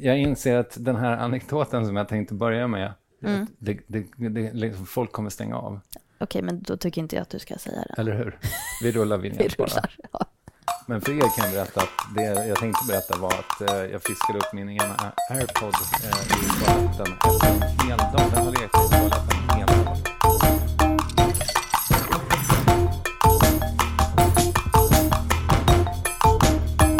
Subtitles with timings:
[0.00, 2.92] Jag inser att den här anekdoten som jag tänkte börja med,
[3.24, 3.46] Mm.
[3.58, 5.80] det, det, det, folk kommer stänga av.
[6.18, 7.94] Okej, men då tycker inte jag att du ska säga det.
[8.00, 8.38] Eller hur?
[8.82, 9.66] Vi rullar Vi vinjett bara.
[9.66, 9.96] rullar.
[10.12, 10.20] Ja.
[10.86, 14.02] Men för er kan jag berätta att det jag tänkte berätta var att eh, jag
[14.02, 18.44] fiskade upp min ena airpod eh, i toaletten efter en hel dag.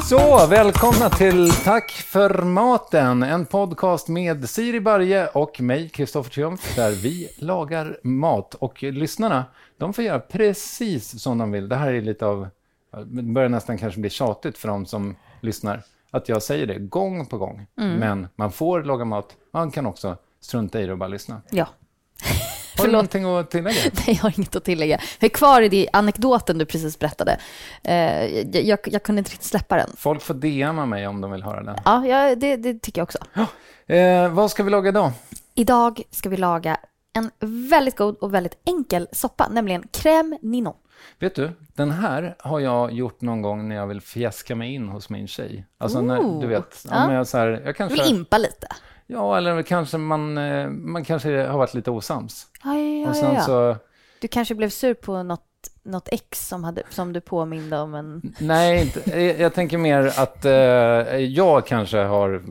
[0.08, 6.76] Så, välkomna till Tack för maten, en podcast med Siri Barje och mig, Kristoffer Triumf,
[6.76, 8.54] där vi lagar mat.
[8.54, 9.44] Och lyssnarna,
[9.78, 11.68] de får göra precis som de vill.
[11.68, 12.48] Det här är lite av,
[13.04, 17.26] det börjar nästan kanske bli tjatigt för de som lyssnar, att jag säger det gång
[17.26, 17.66] på gång.
[17.74, 21.42] Men man får laga mat, man kan också strunta i det och bara lyssna.
[21.50, 21.66] ja.
[22.78, 23.80] Har du någonting att tillägga?
[23.92, 25.00] Nej, jag har inget att tillägga.
[25.18, 27.38] Jag är kvar i det anekdoten du precis berättade.
[27.82, 29.90] Eh, jag, jag, jag kunde inte riktigt släppa den.
[29.96, 31.76] Folk får DMa mig om de vill höra den.
[31.84, 33.18] Ja, jag, det, det tycker jag också.
[33.92, 35.12] Eh, vad ska vi laga idag?
[35.54, 36.76] Idag ska vi laga
[37.12, 37.30] en
[37.70, 40.74] väldigt god och väldigt enkel soppa, nämligen crème ninon.
[41.18, 44.88] Vet du, den här har jag gjort någon gång när jag vill fjäska mig in
[44.88, 45.66] hos min tjej.
[45.78, 46.40] Alltså när, Ooh.
[46.40, 47.10] du vet, ja.
[47.10, 47.14] Ja.
[47.14, 48.68] jag, så här, jag Du kanske, vill impa lite.
[49.06, 52.46] Ja eller kanske man, eh, man kanske har varit lite osams.
[52.64, 53.76] Ja, ja, och sen så,
[54.20, 55.45] Du kanske blev sur på något,
[55.82, 58.34] något ex som, hade, som du påminde om en...
[58.38, 60.52] nej, inte, jag, tänker mer att eh,
[61.16, 62.42] jag kanske har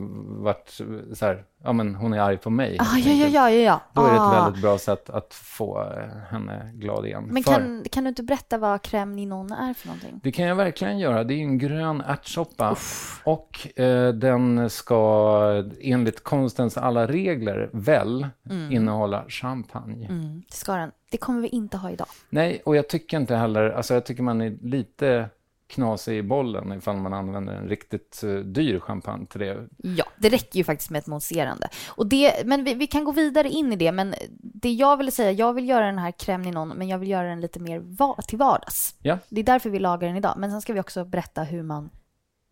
[0.42, 0.80] varit
[1.14, 2.76] så här, ja men hon är arg på mig.
[2.80, 3.80] Ah, ja, ja, ja, ja, ja.
[3.92, 4.44] Då är det ett Ah.
[4.44, 5.92] väldigt bra sätt att få
[6.30, 7.24] henne glad igen.
[7.30, 10.20] Men För- kan, kan du inte berätta vad crème ninon är för någonting?
[10.22, 11.24] Det kan jag verkligen göra.
[11.24, 12.76] Det är en grön ärtsoppa.
[13.24, 18.26] Och eh, den ska enligt konstens alla regler väl
[18.70, 20.06] innehålla champagne.
[20.06, 20.90] Mm, det ska den.
[21.16, 22.06] Det kommer vi inte ha idag.
[22.28, 25.28] Nej, och jag tycker inte heller, alltså jag tycker man är lite
[25.68, 29.68] knasig i bollen ifall man använder en riktigt eh, dyr champagne till det.
[29.76, 31.68] Ja, det räcker ju faktiskt med ett mousserande.
[31.88, 33.92] Och det, men vi, vi kan gå vidare in i det.
[33.92, 37.10] Men det jag ville säga, jag vill göra den här crème ninon, men jag vill
[37.10, 38.94] göra den lite mer va- till vardags.
[39.02, 40.34] Ja, Det är därför vi lagar den idag.
[40.38, 41.90] Men sen ska vi också berätta hur man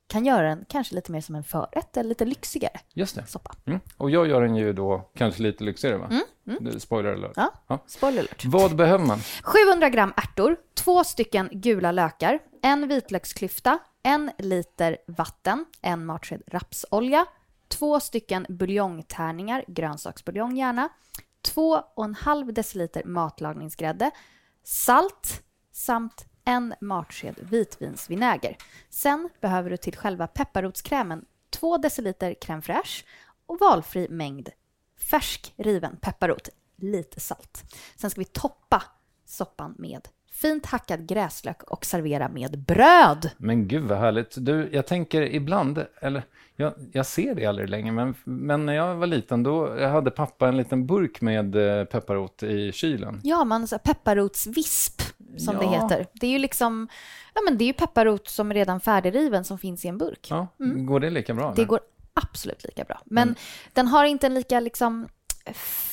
[0.06, 3.26] kan göra den kanske lite mer som en förrätt eller lite lyxigare just det.
[3.26, 3.54] soppa.
[3.66, 3.81] Mm.
[3.96, 6.10] Och jag gör den ju då kanske lite lyxigare, va?
[6.44, 7.32] Det- Spoiler alert.
[7.37, 7.78] Ja, Ja.
[7.87, 8.44] spoiler alert.
[8.44, 9.19] Vad behöver man?
[9.43, 17.27] 700 gram ärtor, två stycken gula lökar, en vitlöksklyfta, en liter vatten, en matsked rapsolja,
[17.69, 20.88] två stycken buljongtärningar, grönsaksbuljong gärna,
[21.43, 24.11] två och en halv deciliter matlagningsgrädde,
[24.65, 28.56] salt samt en matsked vitvinsvinäger.
[28.91, 33.05] Sen behöver du till själva pepparrotskrämen två deciliter crème fraîche
[33.47, 34.49] och valfri mängd
[35.00, 37.62] färsk riven pepparrot, lite salt.
[37.97, 38.82] Sen ska vi toppa
[39.27, 43.31] soppan med fint hackad gräslök och servera med bröd.
[43.37, 44.34] Men gud vad härligt.
[44.37, 46.22] Du, jag tänker ibland, eller
[46.56, 50.49] jag, jag ser det aldrig längre, men, men när jag var liten då hade pappa
[50.49, 53.21] en liten burk med eh, pepparrot i kylen.
[53.25, 55.03] Ja, man så pepparrotsvisp
[55.38, 55.71] som det Ja.
[55.82, 56.06] heter.
[56.12, 56.88] Det är ju liksom,
[57.34, 60.26] ja men det är ju pepparrot som är redan färdigriven som finns i en burk.
[60.31, 61.44] Ja, Går det lika bra?
[61.44, 61.55] Mm.
[61.55, 61.69] Det eller?
[61.69, 61.81] går
[62.14, 63.00] absolut lika bra.
[63.04, 63.34] Men
[63.72, 65.08] den har inte en lika liksom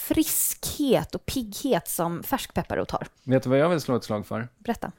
[0.08, 3.08] friskhet och pigghet som färsk pepparrot har.
[3.24, 4.48] Vet du vad jag vill slå ett slag för?
[4.58, 4.92] Berätta.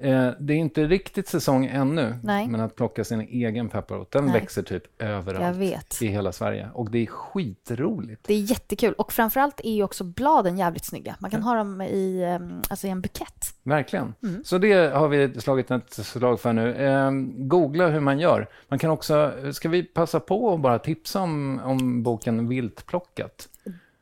[0.00, 2.48] Eh, det är inte riktigt säsong ännu, Nej.
[2.48, 4.40] men att plocka sin egen pepparrot, den Nej.
[4.40, 6.68] växer typ överallt i hela Sverige.
[6.74, 8.24] Och det är skitroligt.
[8.26, 8.92] Det är jättekul.
[8.92, 11.16] Och framförallt är ju också bladen jävligt snygga.
[11.18, 13.54] Man kan ha dem i, em, alltså i en bukett.
[13.62, 14.14] Verkligen.
[14.22, 14.44] Mm.
[14.44, 16.74] Så det har vi slagit ett slag för nu.
[16.74, 18.48] Eh, googla hur man gör.
[18.68, 23.48] Man kan också, ska vi passa på och bara tipsa om, om boken Viltplockat?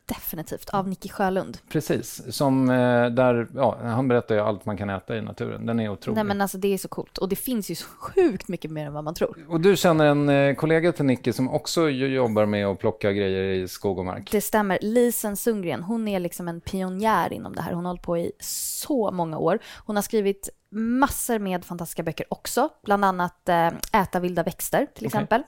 [0.05, 0.69] Definitivt.
[0.69, 1.57] Av Nicky Sjölund.
[1.69, 5.65] Precis, som eh, där, ja, han berättar ju allt man kan äta i naturen.
[5.65, 6.15] Den är otrolig.
[6.15, 7.17] Nej men alltså det är så coolt.
[7.17, 9.45] Och det finns ju så sjukt mycket mer än vad man tror.
[9.49, 13.43] Och du känner en eh, kollega till Nicky som också jobbar med att plocka grejer
[13.43, 14.31] i skog och mark.
[14.31, 14.79] Det stämmer.
[14.81, 17.73] Lisen Sundgren, hon är liksom en pionjär inom det här.
[17.73, 19.59] Hon har hållit på i så många år.
[19.85, 25.05] Hon har skrivit massor med fantastiska böcker också, bland annat eh, Äta vilda växter till
[25.05, 25.43] exempel.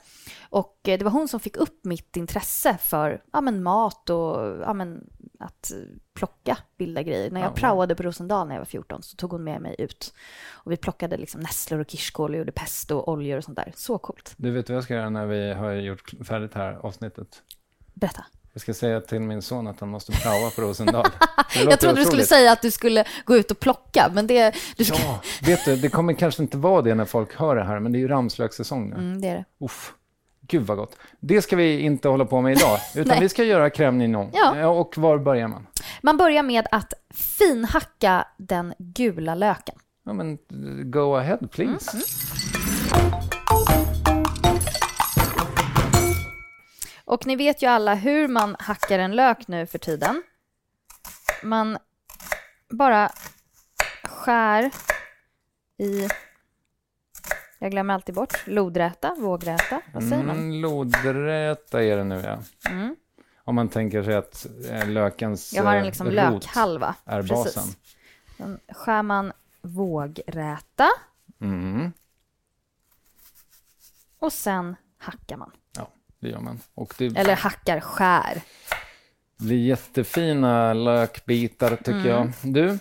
[0.49, 4.61] Och eh, det var hon som fick upp mitt intresse för ja, men mat och
[4.61, 5.09] ja, men
[5.39, 5.71] att
[6.13, 7.31] plocka vilda grejer.
[7.31, 9.75] När jag Ja, praoade på Rosendal när jag var 14 så tog hon med mig
[9.77, 10.13] ut.
[10.49, 13.71] Och vi plockade liksom nässlor och kirskål och gjorde pesto och oljor och sånt där.
[13.75, 14.33] Så coolt.
[14.37, 17.43] Du vet vad jag ska göra när vi har gjort färdigt här avsnittet?
[17.93, 18.25] Berätta.
[18.57, 21.05] Jag ska säga till min son att han måste praoa på Rosendal.
[21.55, 24.55] Jag trodde du skulle säga att du skulle gå ut och plocka, men det...
[24.77, 24.95] Du ska...
[24.97, 27.91] Ja, vet du, det kommer kanske inte vara det när folk hör det här, men
[27.91, 28.95] det är ju ramslökssäsong nu.
[28.95, 29.45] Mm, det är det.
[29.65, 29.93] Uff.
[30.41, 30.95] Gud vad gott.
[31.19, 34.29] Det ska vi inte hålla på med idag, utan vi ska göra crème nignon.
[34.33, 34.67] Ja.
[34.67, 35.67] Och var börjar man?
[36.01, 39.75] Man börjar med att finhacka den gula löken.
[40.05, 40.37] Ja, men
[40.91, 41.97] go ahead please.
[47.07, 50.23] Och ni vet ju alla hur man hackar en lök nu för tiden.
[51.43, 51.77] Man
[52.69, 53.11] bara
[54.03, 54.71] skär
[55.77, 56.07] i...
[57.59, 58.47] Jag glömmer alltid bort.
[58.47, 59.81] Lodräta, vågräta.
[59.93, 60.35] Vad säger man?
[60.37, 62.39] Mm, lodräta är det nu ja.
[62.71, 62.95] Mm.
[63.43, 66.95] Om man tänker sig att eh, lökens Jag har en eh, liksom lökhalva.
[67.05, 67.55] är Precis.
[67.55, 67.63] basen.
[68.37, 70.87] Sen skär man vågräta
[71.41, 71.91] Mm,
[74.19, 75.51] och sen hackar man.
[76.19, 76.59] Det gör man.
[76.97, 78.41] Det Eller hackar, skär.
[79.39, 82.07] blir jättefina lökbitar tycker Mm.
[82.07, 82.31] jag.
[82.53, 82.77] Du,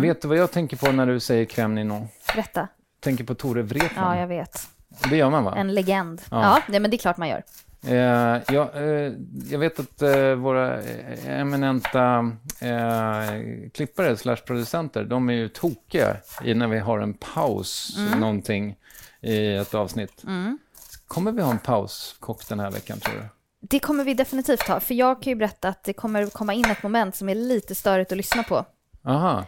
[0.00, 2.08] vet du vad jag tänker på när du säger crème nignon?
[2.34, 2.68] Berätta.
[3.00, 4.16] Tänker på Tore Wretman.
[4.16, 4.68] Ja, jag vet.
[5.10, 5.54] Det gör man va?
[5.56, 6.22] En legend.
[6.30, 6.40] Ja.
[6.42, 7.42] Ja, nej, men det är klart man gör.
[7.86, 9.12] Eh, ja, eh,
[9.50, 13.42] jag vet att eh, våra eh, eminenta eh,
[13.74, 18.76] klippare slash producenter, de är ju tokiga när vi har en paus någonting
[19.20, 20.22] i ett avsnitt.
[20.26, 20.58] Mm.
[21.06, 23.22] Kommer vi ha en pauskock den här veckan tror du?
[23.60, 26.64] Det kommer vi definitivt ha, för jag kan ju berätta att det kommer komma in
[26.64, 28.64] ett moment som är lite störigt att lyssna på.
[29.04, 29.44] Aha,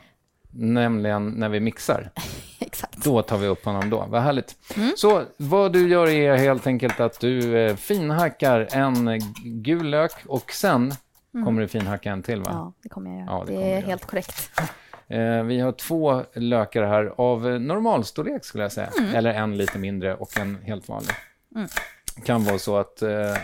[0.50, 2.10] nämligen när vi mixar.
[2.58, 3.04] Exakt.
[3.04, 4.06] Då tar vi upp honom då.
[4.08, 4.56] Vad härligt.
[4.76, 4.92] Mm.
[4.96, 10.52] Så vad du gör är helt enkelt att du eh, finhackar en gul lök och
[10.52, 10.94] sen
[11.44, 12.50] kommer du finhacka en till va?
[12.50, 12.58] Mm.
[12.58, 13.30] Ja, det kommer jag göra.
[13.30, 14.50] Ja, det det är helt korrekt.
[15.08, 18.90] Eh, vi har två lökar här av eh, normalstorlek skulle jag säga.
[18.98, 19.14] Mm.
[19.14, 21.14] Eller en lite mindre och en helt vanlig.
[21.56, 21.68] Mm.
[22.24, 23.36] Kan vara så att, eh,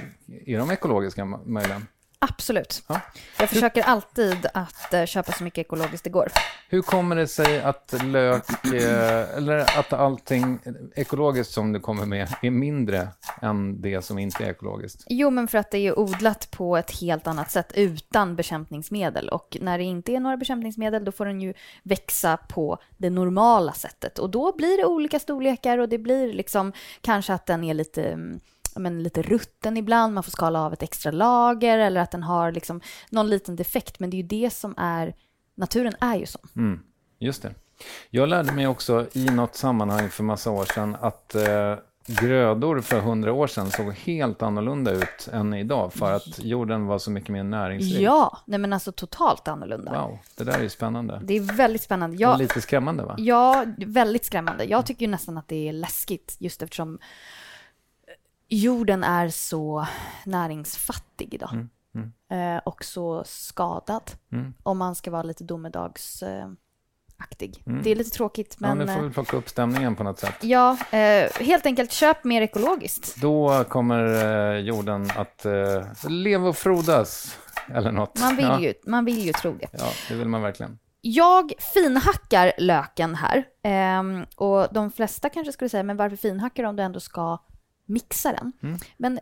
[0.46, 1.86] är de ekologiska möjligen?
[2.24, 2.82] Absolut.
[2.88, 3.00] Ja.
[3.38, 6.28] Jag försöker alltid att eh, köpa så mycket ekologiskt det går.
[6.68, 10.58] Hur kommer det sig att lök, eh, eller att allting
[10.94, 13.08] ekologiskt som du kommer med är mindre
[13.42, 15.04] än det som inte är ekologiskt?
[15.06, 19.28] Jo, men för att det är odlat på ett helt annat sätt utan bekämpningsmedel.
[19.28, 23.72] Och när det inte är några bekämpningsmedel då får den ju växa på det normala
[23.72, 24.18] sättet.
[24.18, 28.04] Och då blir det olika storlekar och det blir liksom kanske att den är lite,
[28.04, 28.40] mm,
[28.80, 30.14] men lite rutten ibland.
[30.14, 32.80] Man får skala av ett extra lager eller att den har liksom
[33.10, 34.00] någon liten defekt.
[34.00, 35.14] Men det är ju det som är,
[35.54, 36.48] naturen är ju sån.
[36.56, 36.80] Mm,
[37.18, 37.54] just det.
[38.10, 41.76] Jag lärde mig också i något sammanhang för massa år sedan att eh,
[42.06, 46.98] grödor för hundra år sedan såg helt annorlunda ut än idag för att jorden var
[46.98, 48.00] så mycket mer näringsrik.
[48.00, 50.02] Ja, nej men alltså totalt annorlunda.
[50.02, 51.20] Wow, det där är ju spännande.
[51.24, 52.16] Det är väldigt spännande.
[52.16, 53.14] Jag, lite skrämmande va?
[53.18, 54.64] Ja, väldigt skrämmande.
[54.64, 56.98] Jag tycker ju nästan att det är läskigt just eftersom
[58.52, 59.86] jorden är så
[60.24, 61.52] näringsfattig idag.
[61.52, 62.56] Mm, mm.
[62.56, 64.10] Eh, och så skadad.
[64.32, 64.54] Mm.
[64.62, 67.62] Om man ska vara lite domedagsaktig.
[67.66, 67.82] Mm.
[67.82, 68.78] Det är lite tråkigt Ja, men...
[68.78, 70.34] nu får eh, vi plocka upp stämningen på något sätt.
[70.40, 73.16] Ja, eh, helt enkelt köp mer ekologiskt.
[73.16, 74.04] Då kommer
[74.54, 75.52] eh, jorden att eh,
[76.08, 77.38] leva och frodas.
[77.74, 78.20] Eller något.
[78.20, 78.60] Man vill, ja.
[78.60, 79.68] ju, man vill ju tro det.
[79.72, 80.78] Ja, det vill man verkligen.
[81.00, 83.44] Jag finhackar löken här.
[83.62, 87.38] Ehm, och de flesta kanske skulle säga, men varför finhackar du om du ändå ska
[87.92, 88.52] mixa den?
[88.62, 88.78] Mm.
[88.96, 89.20] Men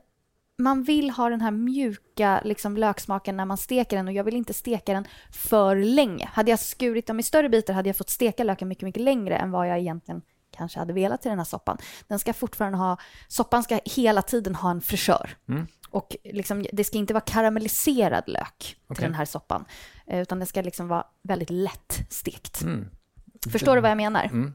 [0.58, 4.36] man vill ha den här mjuka liksom, löksmaken när man steker den och jag vill
[4.36, 6.28] inte steka den för länge.
[6.32, 9.36] Hade jag skurit dem i större bitar hade jag fått steka löken mycket, mycket längre
[9.36, 10.22] än vad jag egentligen
[10.56, 11.78] kanske hade velat till den här soppan.
[12.08, 12.96] Den ska fortfarande ha,
[13.28, 15.36] soppan ska hela tiden ha en fräschör.
[15.48, 15.66] Mm.
[15.90, 19.04] Och liksom, det ska inte vara karamelliserad lök till Okej.
[19.04, 19.64] den här soppan.
[20.06, 22.62] eh, Utan det ska liksom vara väldigt lätt stekt.
[22.62, 22.88] Mm.
[23.50, 24.24] Förstår du vad jag menar?
[24.24, 24.54] Mm.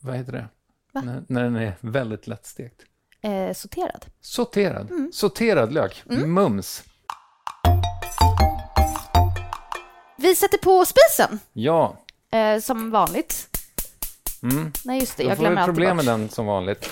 [0.00, 0.48] Vad heter det?
[0.92, 2.82] När, när den är väldigt lättstekt.
[3.22, 4.06] Eh, sorterad.
[4.20, 4.90] Sorterad.
[4.90, 5.10] Mm.
[5.12, 6.02] Sorterad lök.
[6.06, 6.82] Mums.
[10.16, 11.96] Vi sätter på spisen, Ja.
[12.32, 13.48] eh, som vanligt.
[14.42, 14.72] Mm.
[14.84, 16.90] Nej, just det, Då jag får vi glömmer alltid problem med den som vanligt.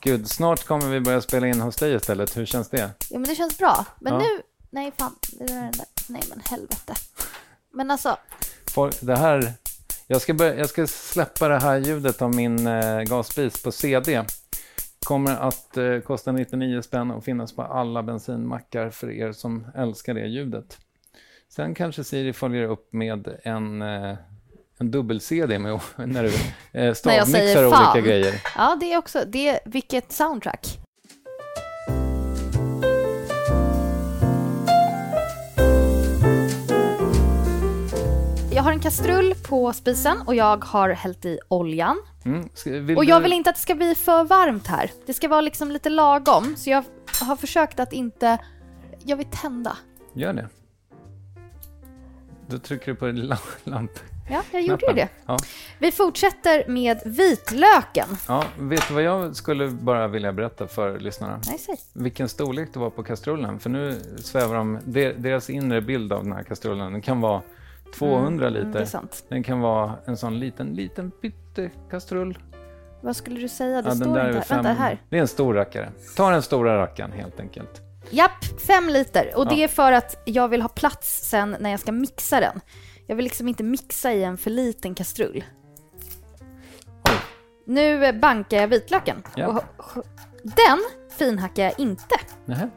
[0.00, 2.36] Gud, snart kommer vi börja spela in hos dig istället.
[2.36, 2.78] Hur känns det?
[3.10, 3.84] Ja, men det känns bra.
[4.00, 4.18] Men Ja.
[4.18, 4.42] nu...
[4.70, 5.14] Nej, fan.
[5.32, 5.70] Det där.
[6.08, 6.94] Nej, men helvete.
[7.72, 8.16] Men alltså,
[8.66, 9.52] Får- Det här,
[10.10, 14.24] jag, ska börja, jag ska släppa det här ljudet av min eh, gasspis på CD.
[15.06, 20.14] Kommer att eh, kosta 99 spänn och finnas på alla bensinmackar för er som älskar
[20.14, 20.78] det ljudet.
[21.48, 24.16] Sen kanske Siri följer upp med en, eh,
[24.78, 26.32] en dubbel-CD med, när du
[26.80, 28.42] eh, stavmixar olika grejer.
[28.56, 29.24] ja, det är också...
[29.26, 30.78] Det vilket soundtrack.
[38.60, 41.96] Jag har en kastrull på spisen och jag har hällt i oljan.
[42.24, 42.48] Mm.
[42.54, 44.90] Ska, Och jag du- vill inte att det ska bli för varmt här.
[45.06, 46.56] Det ska vara liksom lite lagom.
[46.56, 46.84] Så jag
[47.20, 48.38] har försökt att inte...
[49.04, 49.76] Jag vill tända.
[50.12, 50.48] Gör det.
[52.46, 53.90] Då trycker du på la- lamp.
[54.30, 55.08] Ja, jag gjorde ju det.
[55.26, 55.38] Ja.
[55.78, 58.08] Vi fortsätter med vitlöken.
[58.28, 61.40] ja, vet du vad jag skulle bara vilja berätta för lyssnarna?
[61.46, 61.76] Nej, säg.
[61.92, 63.60] Vilken storlek det var på kastrullen.
[63.60, 67.42] För nu svävar de, de- deras inre bild av den här kastrullen, kan vara
[67.94, 68.80] 200 Mm, det liter.
[68.80, 69.24] är sant.
[69.28, 72.38] Den kan vara en sån liten, liten pyttekastrull.
[73.02, 73.82] Vad skulle du säga?
[73.82, 74.40] Det Ja, står inte är här.
[74.40, 75.02] fem- Vänta, här.
[75.08, 75.90] Det är en stor rackare.
[76.16, 77.82] Ta den stora rackaren helt enkelt.
[78.10, 79.30] Japp, fem liter.
[79.36, 79.64] Och det Ja.
[79.64, 82.60] är för att jag vill ha plats sen när jag ska mixa den.
[83.06, 85.44] Jag vill liksom inte mixa i en för liten kastrull.
[87.08, 87.14] Oj.
[87.64, 89.22] Nu bankar jag vitlöken.
[89.36, 89.62] Ja.
[90.42, 90.78] Den
[91.18, 92.14] finhackar jag inte.
[92.44, 92.70] Nähä.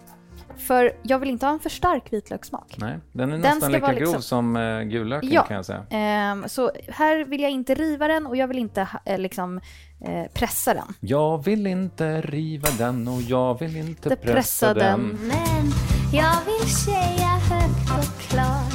[0.68, 2.76] För jag vill inte ha en för stark vitlökssmak.
[2.78, 5.44] Nej, den är Den nästan lika grov liksom- som uh, gullöken Ja.
[5.44, 5.86] kan jag säga.
[5.90, 9.58] Ehm, så här vill jag inte riva den och jag vill inte eh, liksom,
[10.06, 10.94] eh, pressa den.
[11.00, 14.84] Jag vill inte riva den och jag vill inte pressa, pressa den.
[15.00, 15.20] den.
[15.28, 15.72] Men
[16.14, 18.74] jag vill säga högt och klart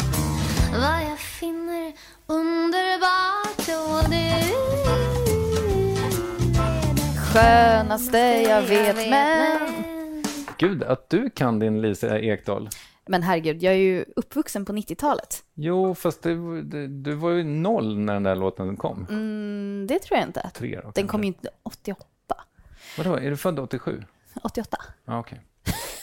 [0.73, 1.93] vad jag finner
[2.27, 4.29] underbart och du
[7.33, 8.19] Skönaste
[8.49, 9.68] jag vet, men...
[10.59, 12.69] Gud, att du kan din Lisa Ekdahl.
[13.07, 15.43] Men herregud, jag är ju uppvuxen på 90-talet.
[15.55, 19.07] Jo, fast det, du var ju noll när den där låten kom.
[19.11, 20.51] Mm, det tror jag inte.
[20.55, 21.11] Tre då, Den kanske.
[21.11, 22.05] kom ju inte 88.
[22.99, 24.03] Vadå, är du född 87?
[24.43, 24.77] 88.
[25.05, 25.41] Ja, okej.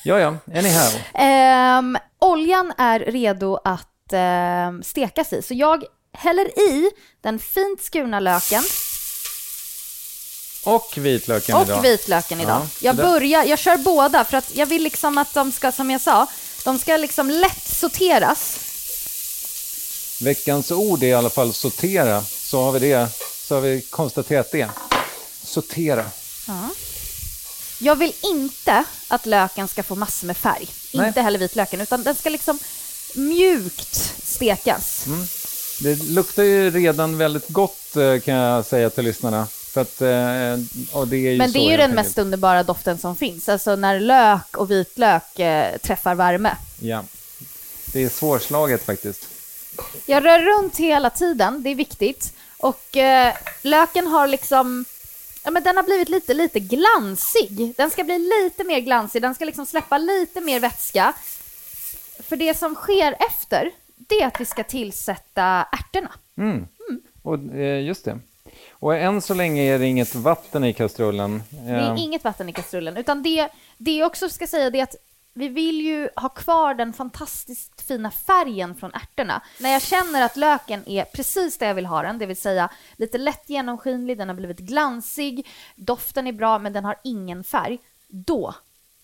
[0.04, 1.02] Ja, ja, anyhow.
[1.14, 5.84] Ehm, oljan är redo att ehm, stekas i, så jag
[6.14, 6.90] häller i
[7.22, 8.62] den fint skurna löken
[10.66, 11.82] Och vitlöken och idag.
[11.82, 12.62] vitlöken idag.
[12.62, 15.92] Ja, jag börjar, jag kör båda för att jag vill liksom att de ska, som
[15.92, 16.28] jag sa,
[16.64, 18.60] de ska liksom lätt sorteras.
[20.22, 22.24] Veckans ord är i alla fall sortera.
[22.24, 23.08] Så har vi det.
[23.48, 24.70] Så har vi konstaterat det.
[25.44, 26.06] Sortera.
[27.80, 30.68] Jag vill inte att löken ska få massor med färg.
[30.94, 31.08] Nej.
[31.08, 32.60] Inte heller vitlöken, utan den ska liksom
[33.16, 35.06] mjukt stekas.
[35.06, 35.28] Mm.
[35.80, 39.48] Det luktar ju redan väldigt gott eh, kan jag säga till lyssnarna.
[39.76, 41.96] För att, eh, och det är ju Men så, det är ju den enkelt.
[41.96, 43.50] mest underbara doften som finns.
[43.50, 46.56] Alltså när lök och vitlök eh, träffar värme.
[46.82, 47.04] Ja.
[47.94, 49.28] Det är svårslaget faktiskt.
[50.06, 52.34] Jag rör runt hela tiden, det är viktigt.
[52.58, 54.86] Och eh, löken har liksom...
[55.44, 57.74] Ja, men den har blivit lite, lite glansig.
[57.78, 61.14] Den ska bli lite mer glansig, den ska liksom släppa lite mer vätska.
[62.28, 66.12] För det som sker efter, det är att vi ska tillsätta ärtorna.
[66.38, 66.68] Mm.
[67.22, 68.20] Och, eh, just det.
[68.86, 71.44] Och än så länge är det inget vatten i kastrullen.
[71.50, 74.80] Det är Eh, inget vatten i kastrullen, utan det, det jag också ska säga det
[74.80, 74.96] är att
[75.34, 79.42] vi vill ju ha kvar den fantastiskt fina färgen från ärtorna.
[79.60, 82.70] När jag känner att löken är precis där jag vill ha den, det vill säga
[82.96, 87.80] lite lätt genomskinlig, den har blivit glansig, doften är bra men den har ingen färg,
[88.08, 88.54] då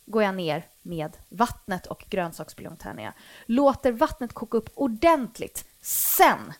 [0.06, 3.14] går jag ner med vattnet och grönsaksbuljongtärningar.
[3.46, 5.66] Låter vattnet koka upp ordentligt.
[5.82, 6.54] Sen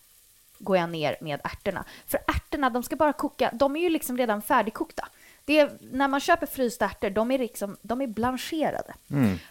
[0.64, 1.86] går jag ner med ärtorna.
[2.08, 5.08] För ärtorna, de ska bara koka, de är ju liksom redan färdigkokta.
[5.46, 8.94] Det är, när man köper frysta ärtor, de är, liksom, de är blancherade.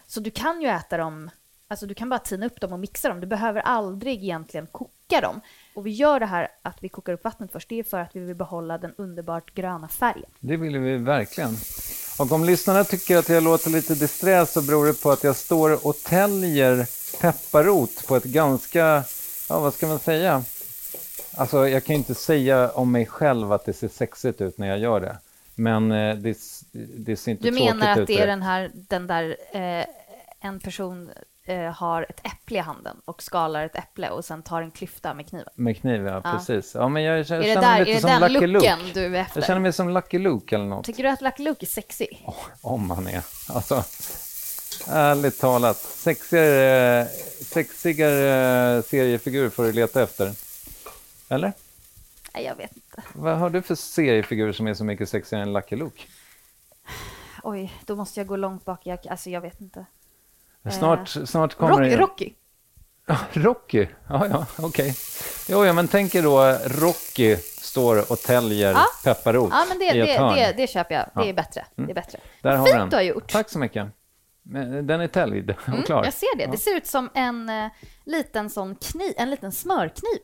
[0.06, 1.30] Så du kan ju äta dem,
[1.68, 3.20] alltså du kan bara tina upp dem och mixa dem.
[3.20, 5.40] Du behöver aldrig egentligen koka dem.
[5.74, 8.16] Och vi gör det här att vi kokar upp vattnet först, det är för att
[8.16, 10.30] vi vill behålla den underbart gröna färgen.
[10.40, 11.56] Det vill vi verkligen.
[12.18, 15.36] Och om lyssnarna tycker att jag låter lite disträ så beror det på att jag
[15.36, 16.86] står och täljer
[17.20, 19.04] pepparrot på ett ganska,
[19.48, 20.44] ja vad ska man säga?
[21.36, 24.66] Alltså jag kan ju inte säga om mig själv att det ser sexigt ut när
[24.68, 25.16] jag gör det.
[25.54, 26.38] Men eh, det,
[26.96, 28.00] det ser inte Du tråkigt menar ut.
[28.02, 29.84] att det är den här, den där, eh,
[30.40, 31.10] en person
[31.44, 35.14] eh, har ett äpple i handen och skalar ett äpple och sen tar en klyfta
[35.14, 35.48] med kniven.
[35.54, 36.32] Med kniv, ja, Ja.
[36.38, 36.74] precis.
[36.74, 38.76] Ja, men jag, jag känner där, mig lite som Lucky Luke.
[38.94, 39.40] du är efter?
[39.40, 40.86] Jag känner mig som Lucky Luke eller något.
[40.86, 42.06] Tycker du att Lucky Luke är sexy?
[42.60, 43.22] Om han är.
[43.48, 43.84] Alltså,
[44.88, 45.76] ärligt talat.
[45.76, 47.06] Sexigare,
[47.44, 50.32] sexigare seriefigur får du leta efter.
[51.30, 51.52] Eller?
[52.34, 53.02] Nej, jag vet inte.
[53.12, 56.02] Vad har du för seriefigur som är så mycket sexigare än Lucky Luke?
[57.42, 58.80] Oj, då måste jag gå långt bak.
[58.86, 59.84] Jag, alltså, jag vet inte.
[60.70, 61.96] Snart, snart kommer Rock, det...
[61.96, 62.32] Rocky.
[63.32, 63.86] Rocky?
[64.08, 64.94] Ja, ja, okej.
[65.48, 68.84] Jo, ja, men tänk er då Rocky står och täljer Ja.
[69.04, 70.34] pepparrot Ja, men det, i ett det, hörn.
[70.36, 71.04] det, det köper jag.
[71.04, 71.24] Det Ja.
[71.24, 71.66] är bättre.
[71.76, 72.18] Det är bättre.
[72.42, 72.88] Där har Fint den.
[72.90, 73.32] du har gjort.
[73.32, 73.86] Tack så mycket.
[74.42, 76.04] Men Den är täljd och Mm, klar.
[76.04, 76.42] jag ser det.
[76.42, 76.50] Ja.
[76.50, 77.66] Det ser ut som en, eh,
[78.10, 80.18] liten sån kniv, en liten smörkniv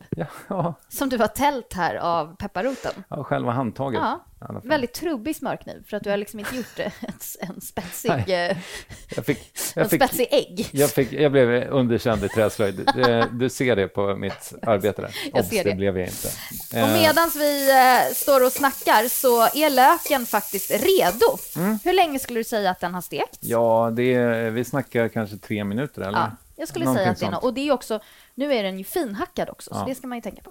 [0.49, 2.93] Ja, som du har tält här av pepparroten.
[3.09, 4.01] ja, själva handtaget.
[4.01, 4.21] Ja,
[4.65, 6.91] väldigt trubbig smörkniv för att du har liksom inte gjort en,
[7.41, 8.57] en spetsig, eh,
[9.17, 10.69] Jag, fick, en jag, fick, spetsig ägg.
[10.73, 12.89] jag, fick, jag blev underkänd i träslöjd.
[12.95, 15.11] Du, du ser det på mitt arbete där.
[15.33, 15.77] Jag Obs, ser det det.
[15.77, 16.29] blev jag inte.
[16.73, 21.39] Och Eh, medan vi eh, står och snackar så är löken faktiskt redo.
[21.57, 21.79] Mm.
[21.85, 23.39] Hur länge skulle du säga att den har stekt?
[23.41, 26.19] Ja, det vi snackar kanske tre minuter, eller?
[26.19, 27.33] Ja, jag skulle Någonting säga att det är sånt.
[27.35, 27.45] något.
[27.45, 28.01] Och det är också,
[28.35, 29.79] nu är den ju finhackad också, så Ja.
[29.79, 29.89] Mm.
[29.89, 30.51] det ska man ju tänka på.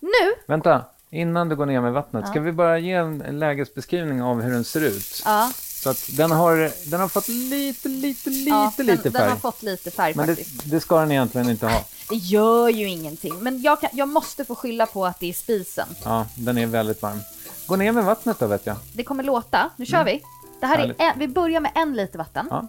[0.00, 0.10] Nu,
[0.46, 2.30] Vänta, innan du går ner med vattnet, Ja.
[2.30, 5.22] ska vi bara ge en lägesbeskrivning av hur den ser ut?
[5.24, 9.12] ja, Så att den har, den har fått lite, lite, lite, ja lite den, färg.
[9.12, 10.64] den har fått lite färg Men faktiskt.
[10.64, 11.84] det, det ska den egentligen inte ha.
[12.08, 15.32] Det gör ju ingenting, men jag, kan, jag måste få skylla på att det är
[15.32, 15.88] spisen.
[16.04, 17.18] Ja, den är väldigt varm.
[17.66, 18.76] Gå ner med vattnet då, vet jag.
[18.92, 19.70] Det kommer låta.
[19.76, 20.22] Nu kör vi.
[20.60, 20.96] Det här är Mm.
[20.98, 21.14] Härligt.
[21.14, 22.46] en, vi börjar med en liter vatten.
[22.50, 22.68] Ja.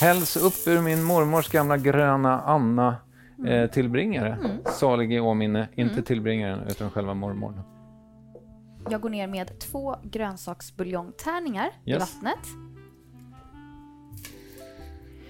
[0.00, 2.96] Hälls upp ur min mormors gamla gröna Anna
[3.38, 3.52] Mm.
[3.52, 4.38] eh, tillbringare.
[4.72, 5.68] Salig i åminne.
[5.74, 7.62] Inte tillbringaren, utan själva mormor.
[8.90, 12.00] Jag går ner med två grönsaksbuljongtärningar i Yes.
[12.00, 12.38] vattnet.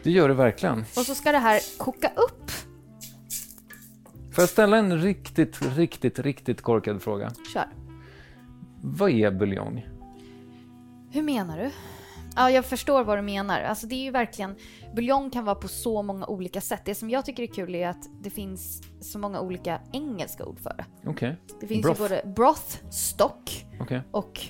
[0.02, 0.78] Det gör det verkligen.
[0.78, 2.50] Och så ska det här koka upp.
[4.32, 7.30] Får jag ställa en riktigt, riktigt, riktigt korkad fråga?
[7.52, 7.66] Kör.
[8.82, 9.86] Vad är buljong?
[11.10, 11.70] Hur menar du?
[12.36, 13.60] Ja, jag förstår vad du menar.
[13.62, 14.54] Alltså det är ju verkligen,
[14.94, 16.82] buljong kan vara på så många olika sätt.
[16.84, 20.60] Det som jag tycker är kul är att det finns så många olika engelska ord
[20.60, 20.84] för det.
[21.10, 21.36] Okej.
[21.60, 22.02] Det finns Broth.
[22.02, 24.02] ju både broth, stock Okej.
[24.10, 24.40] och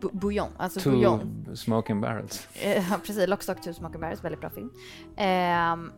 [0.00, 0.48] bu- bouillon.
[0.56, 1.46] Alltså Two bouillon.
[1.56, 2.48] smoking barrels.
[2.62, 3.28] Eh, Ja, precis.
[3.28, 4.24] Lock, stock, two smoking barrels.
[4.24, 4.70] Väldigt bra film.
[5.16, 5.92] Ehm,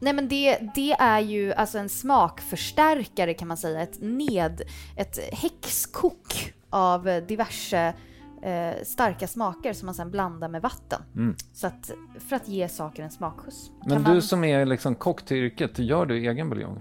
[0.00, 3.80] nej, men det, det är ju alltså en smakförstärkare kan man säga.
[3.82, 4.62] Ett ned...
[4.96, 7.94] Ett häxkok av diverse
[8.42, 11.02] eh, starka smaker som man sedan blandar med vatten.
[11.16, 11.36] Mm.
[11.52, 11.90] Så att,
[12.28, 13.70] för att ge saker en smakskjuts.
[13.80, 16.78] Men Kan du man- som är liksom kock till yrket, gör du egen buljong?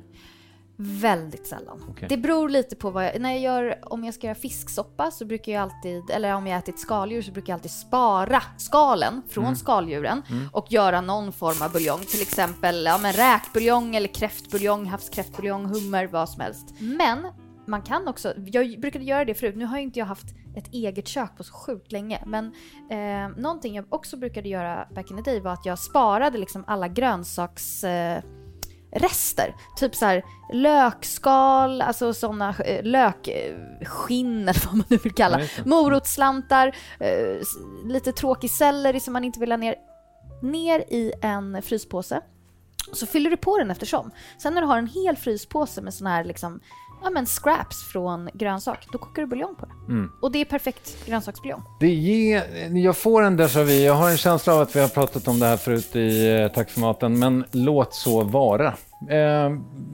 [0.79, 1.81] Väldigt sällan.
[1.89, 2.05] Okej.
[2.09, 5.25] Det beror lite på vad jag, när jag gör, om jag ska göra fisksoppa så
[5.25, 9.43] brukar jag alltid, eller om jag ätit skaldjur så brukar jag alltid spara skalen från
[9.43, 9.55] Mm.
[9.55, 10.21] skaldjuren
[10.51, 11.99] och göra någon form av buljong.
[11.99, 16.73] Till exempel ja, men räkbuljong eller kräftbuljong, havskräftbuljong, hummer, vad som helst.
[16.79, 17.27] Men
[17.67, 21.07] man kan också, jag brukade göra det förut, nu har inte jag haft ett eget
[21.07, 22.23] kök på så sjukt länge.
[22.25, 22.45] Men
[22.89, 26.63] eh, någonting jag också brukade göra back in the day var att jag sparade liksom
[26.67, 27.83] alla grönsaks...
[27.83, 28.21] Eh,
[28.91, 29.55] rester.
[29.77, 35.41] Typ så här lökskal, alltså sådana lökskinn eller vad man nu vill kalla.
[35.41, 35.47] Ja.
[35.65, 37.37] Morotsslantar, eh,
[37.85, 39.75] lite tråkig selleri som man inte vill ha ner.
[40.41, 42.21] Ner i en fryspåse.
[42.93, 44.11] Så fyller du på den eftersom.
[44.37, 46.59] Sen när du har en hel fryspåse med såna här liksom,
[47.03, 49.93] ja men scraps från grönsak, då kokar du buljong på det.
[49.93, 50.11] Mm.
[50.21, 51.61] Och det är perfekt grönsaksbuljong.
[51.79, 52.43] Det ger,
[52.77, 53.73] jag får en déjà vu.
[53.73, 56.47] Jag har en känsla av att vi har pratat om det här förut i eh,
[56.47, 58.67] Tack för maten, men låt så vara.
[59.09, 59.49] Eh,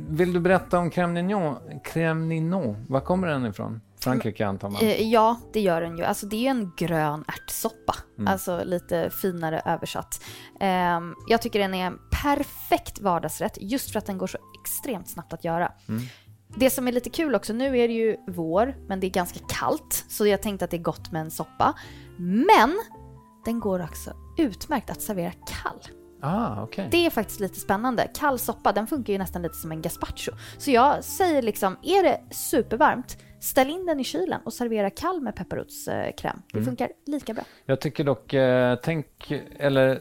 [0.09, 1.55] vill du berätta om crème nignon?
[1.93, 3.81] Crème nignon, var kommer den ifrån?
[4.03, 4.81] Frankrike antar man.
[4.81, 6.03] Eh, ja, det gör den ju.
[6.03, 7.95] Alltså det är ju en grön ärtsoppa.
[8.17, 8.27] Mm.
[8.27, 10.23] Alltså lite finare översatt.
[10.59, 15.09] Ehm, jag tycker den är en perfekt vardagsrätt just för att den går så extremt
[15.09, 15.71] snabbt att göra.
[15.89, 16.03] Mm.
[16.55, 19.39] Det som är lite kul också, nu är det ju vår, men det är ganska
[19.47, 20.05] kallt.
[20.09, 21.73] Så jag tänkte att det är gott med en soppa.
[22.17, 22.79] Men
[23.45, 25.79] den går också utmärkt att servera kall.
[26.21, 26.87] Ah, okej.
[26.91, 28.07] Det är faktiskt lite spännande.
[28.15, 30.31] Kall soppa, den funkar ju nästan lite som en gazpacho.
[30.57, 35.21] Så jag säger liksom, är det supervarmt, ställ in den i kylen och servera kall
[35.21, 36.41] med pepparrotskräm.
[36.51, 36.65] Det Mm.
[36.65, 37.43] funkar lika bra.
[37.65, 39.99] Jag tycker dock, eh, tänk, eller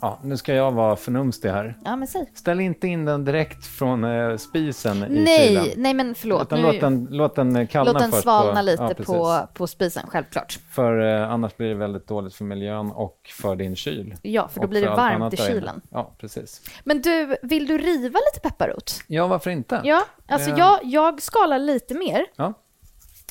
[0.00, 1.78] ja, nu ska jag vara förnumstig här.
[1.84, 2.30] Ja, men säg.
[2.34, 5.66] Ställ inte in den direkt från eh, spisen i Nej, kylen.
[5.76, 6.42] nej men förlåt.
[6.42, 9.04] Utan Nu- låt den, låt den eh, kallna låt den först svalna på, lite ja,
[9.04, 10.58] på, på spisen, självklart.
[10.70, 14.14] För eh, annars blir det väldigt dåligt för miljön och för din kyl.
[14.22, 15.80] Ja, för då Och blir det varmt i kylen.
[15.90, 16.60] Ja, precis.
[16.84, 19.00] Men du, vill du riva lite pepparrot?
[19.06, 19.80] Ja, varför inte?
[19.84, 22.26] Ja, alltså jag, jag skalar lite mer.
[22.36, 22.52] Ja.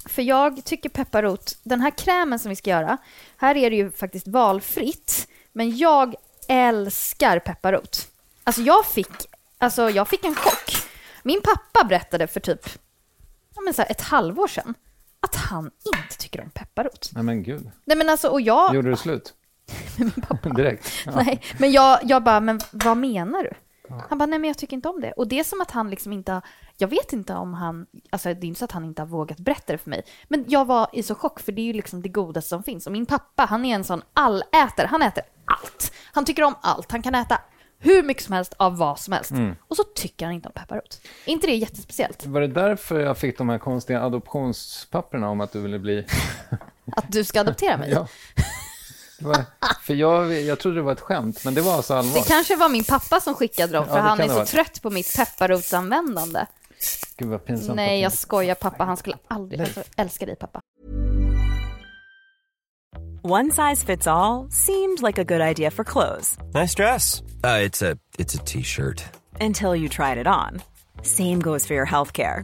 [0.05, 2.97] För jag tycker pepparrot, den här krämen som vi ska göra,
[3.37, 5.27] här är det ju faktiskt valfritt.
[5.51, 6.15] Men jag
[6.47, 8.07] älskar pepparrot.
[8.43, 9.11] Alltså jag fick,
[9.57, 10.75] alltså jag fick en chock.
[11.23, 12.69] Min pappa berättade för typ
[13.55, 14.73] ja men så här ett halvår sedan
[15.19, 17.09] att han inte tycker om pepparrot.
[17.13, 17.71] Nej, men gud.
[17.85, 18.75] Nej men alltså, och jag...
[18.75, 19.33] Gjorde du slut?
[20.55, 20.91] Direkt?
[21.05, 21.11] Ja.
[21.15, 23.53] Nej, men jag, jag bara, men vad menar du?
[24.09, 25.11] Han bara, nej men jag tycker inte om det.
[25.11, 26.41] Och det är som att han liksom inte har,
[26.77, 29.37] jag vet inte om han, alltså det är inte så att han inte har vågat
[29.37, 30.03] berätta det för mig.
[30.27, 32.85] Men jag var i så chock för det är ju liksom det godaste som finns.
[32.85, 35.91] Och min pappa, han är en sån allätare, han äter allt.
[36.13, 37.41] Han tycker om allt, han kan äta
[37.79, 39.31] hur mycket som helst av vad som helst.
[39.67, 41.01] Och så tycker han inte om pepparrot.
[41.25, 42.25] Är inte det jättespeciellt?
[42.25, 46.05] Var det därför jag fick de här konstiga adoptionspapperna om att du ville bli...
[46.95, 47.91] Att du ska adoptera mig?
[47.91, 48.07] Ja.
[49.21, 49.45] Var,
[49.83, 52.13] för jag, jag trodde det var ett skämt, men det var alltså allvar.
[52.13, 54.45] Det kanske var min pappa som skickade dem, för Ja, han är så vara.
[54.45, 56.45] trött på mitt pepparrotsanvändande.
[57.17, 57.75] Gud vad pinsamt.
[57.75, 58.83] Nej, jag skojar pappa.
[58.83, 59.61] Han skulle aldrig...
[59.61, 60.61] Alltså, älskar dig pappa.
[63.25, 67.21] One size fits all seemed like a good idea for clothes Nice dress.
[67.43, 69.03] Uh, it's a it's a t-shirt.
[69.41, 70.61] until you tried it on.
[71.03, 72.43] Same goes for your healthcare.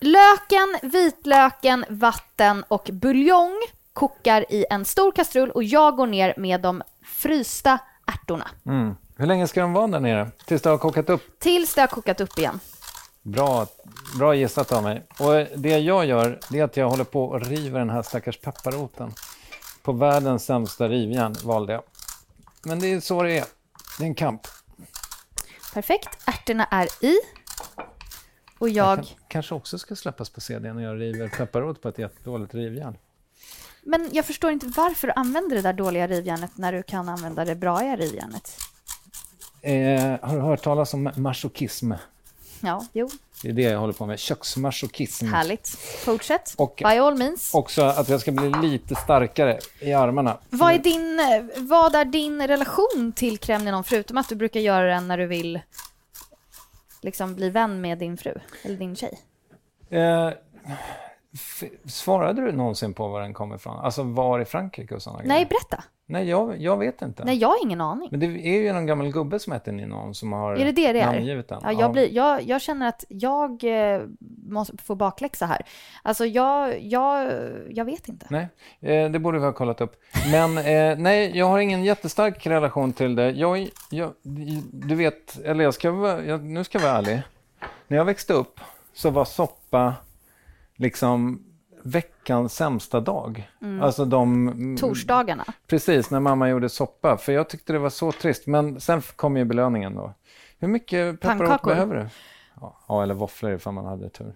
[0.00, 3.56] Löken, vitlöken, vatten och buljong
[3.92, 8.48] kokar i en stor kastrull och jag går ner med de frysta ärtorna.
[8.66, 8.94] mm.
[9.16, 10.30] Hur länge ska de vara där nere?
[10.46, 11.38] Tills det har kokat upp?
[11.38, 12.60] Tills det har kokat upp igen.
[13.22, 13.66] Bra,
[14.18, 15.06] bra gissat av mig.
[15.18, 18.38] Och det jag gör, det är att jag håller på och river den här stackars
[18.40, 19.12] pepparroten.
[19.82, 21.82] På världens sämsta rivjärn valde jag.
[22.62, 23.44] Men det är så det är.
[23.98, 24.42] Det är en kamp.
[25.74, 26.08] Perfekt.
[26.26, 27.16] Ärtorna är i.
[28.60, 28.96] Och jag...
[28.96, 32.96] Kan, kanske också ska släppas på CD när jag river pepparrot på ett jättedåligt rivjärn.
[33.82, 37.44] Men jag förstår inte varför du använder det där dåliga rivjärnet när du kan använda
[37.44, 38.56] det braiga rivjärnet.
[39.62, 41.92] Eh, har du hört talas om masochism?
[42.60, 43.10] Ja, jo,
[43.42, 44.18] Det är det jag håller på med.
[44.18, 45.26] Köksmasochism.
[45.26, 45.68] härligt.
[46.04, 46.54] Fortsätt.
[46.56, 47.54] Och- By all means.
[47.54, 50.38] Också att jag ska bli lite starkare i armarna.
[50.50, 54.60] Vad är, din, eh, vad är din relation till crème ninon förutom att du brukar
[54.60, 55.60] göra den när du vill
[57.00, 59.18] liksom bli vän med din fru eller din tjej?
[59.88, 60.30] Eh,
[61.86, 63.78] svarade du någonsin på var den kommer ifrån?
[63.78, 65.48] Alltså var i Frankrike och sådana Nej, grejer?
[65.48, 65.84] berätta.
[66.10, 67.24] Nej, jag, jag vet inte.
[67.24, 68.08] Nej, jag har ingen aning.
[68.10, 70.92] Men det är ju någon gammal gubbe som heter Ninon som har Är det det
[70.92, 71.60] det namngivit den.
[71.62, 74.02] Ja, jag, blir, jag, jag känner att jag eh,
[74.46, 75.62] måste få bakläxa här.
[76.02, 77.32] Alltså, jag, jag,
[77.70, 78.26] jag vet inte.
[78.30, 78.48] Nej,
[78.80, 79.96] eh, det borde vi ha kollat upp.
[80.32, 83.30] Men eh, nej, jag har ingen jättestark relation till det.
[83.30, 84.12] Jag, jag,
[84.72, 87.22] du vet, eller jag ska vara, jag, nu ska jag vara ärlig.
[87.88, 88.60] När jag växte upp
[88.92, 89.94] så var soppa
[90.76, 91.44] liksom
[91.82, 93.50] veckans sämsta dag.
[93.82, 94.76] Alltså de...
[94.80, 95.44] Torsdagarna.
[95.66, 97.16] Precis, när mamma gjorde soppa.
[97.16, 98.46] För jag tyckte det var så trist.
[98.46, 100.14] Men sen kom ju belöningen då.
[100.58, 102.08] Hur mycket pepparrot behöver du?
[102.88, 104.34] Ja, eller våfflor ifall man hade tur.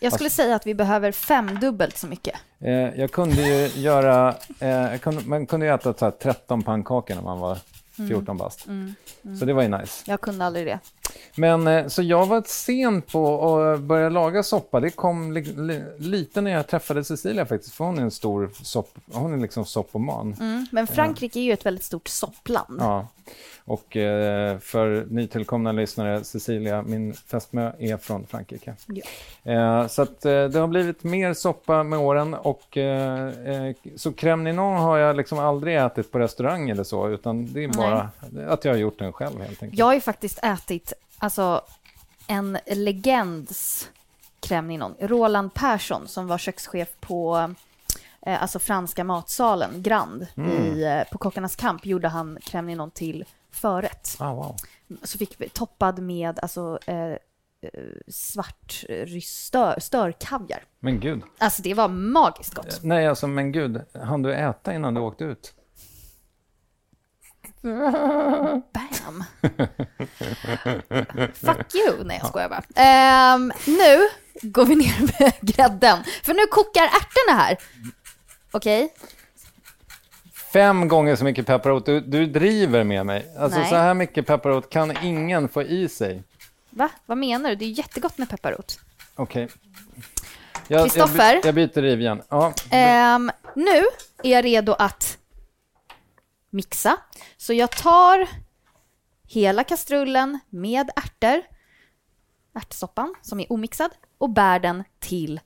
[0.00, 2.34] Jag skulle säga att vi behöver femdubbelt så mycket.
[2.58, 7.14] Eh, jag kunde ju göra, eh, kunde, man kunde ju äta så här 13 pannkakor
[7.14, 7.58] när man var
[7.96, 8.66] 14 bast.
[9.38, 10.04] Så det var ju nice.
[10.06, 10.78] Jag kunde aldrig det.
[11.34, 14.80] Men eh, så jag var sen på att börja laga soppa.
[14.80, 17.74] Det kom li, li, lite när jag träffade Cecilia faktiskt.
[17.74, 20.36] För hon är en stor sopp, hon är liksom soppoman.
[20.40, 20.66] Mm.
[20.72, 22.80] Men Frankrike är ju ett väldigt stort soppland.
[22.80, 23.08] Ja.
[23.68, 28.74] Och eh, för nytillkomna lyssnare, Cecilia, min fästmö, är från Frankrike.
[28.86, 29.02] Ja.
[29.52, 34.10] Eh, så att, eh, det har blivit mer soppa med åren och eh, eh, så
[34.10, 38.10] crème ninon har jag liksom aldrig ätit på restaurang eller så, utan det är bara
[38.48, 39.78] att jag har gjort den själv helt enkelt.
[39.78, 41.60] Jag har ju faktiskt ätit alltså,
[42.26, 43.88] en legends
[44.40, 44.94] crème ninon.
[45.00, 47.54] Roland Persson som var kökschef på
[48.26, 53.24] eh, alltså franska matsalen Grand i, eh, på Kockarnas kamp gjorde han crème ninon till
[53.56, 54.16] förrätt.
[54.18, 54.56] Ah, wow.
[55.02, 57.18] Så fick vi toppad med alltså, eh, eh,
[58.08, 60.64] svart eh, stör, störkaviar.
[60.80, 61.22] Men gud.
[61.38, 62.80] Alltså det var magiskt gott.
[62.82, 65.54] Nej, alltså men gud, hann du äta innan du åkte ut?
[68.72, 69.24] Bam!
[71.34, 72.04] Fuck you!
[72.04, 72.62] Nej, jag skojar bara.
[72.74, 74.08] Ehm, nu
[74.42, 76.04] går vi ner med grädden.
[76.22, 77.56] För nu kokar ärtorna här.
[78.50, 78.94] Okej?
[80.52, 81.86] Fem gånger så mycket pepparrot.
[81.86, 83.32] Du, du driver med mig.
[83.38, 83.68] Alltså Nej.
[83.70, 86.22] så här mycket pepparrot kan ingen få i sig.
[86.70, 86.88] Va?
[87.06, 87.56] Vad menar du?
[87.56, 88.80] Det är jättegott med pepparrot.
[89.14, 89.48] Okej.
[90.68, 91.34] Jag, jag, Kristoffer?
[91.42, 92.22] by- jag byter rivjärn.
[92.28, 93.76] Ja, Ehm, nu
[94.22, 95.18] är jag redo att
[96.50, 96.96] mixa.
[97.36, 98.28] Så jag tar
[99.28, 101.42] hela kastrullen med ärtor,
[102.54, 105.40] ärtsoppan som är omixad, och bär den till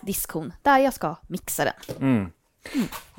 [0.00, 1.74] diskhon där jag ska mixa den.
[2.00, 2.30] mm.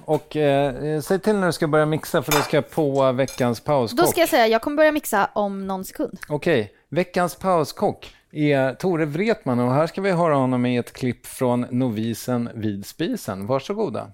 [0.05, 3.59] Och eh, säg till när du ska börja mixa för då ska jag på veckans
[3.59, 3.99] pauskock.
[3.99, 6.19] Då ska jag säga, jag kommer börja mixa om någon sekund.
[6.29, 11.25] Okej, veckans pauskock är Tore Wretman och här ska vi höra honom i ett klipp
[11.25, 13.47] från Novisen vid spisen.
[13.47, 14.07] Varsågoda.